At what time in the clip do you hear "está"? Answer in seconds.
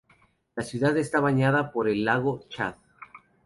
0.97-1.19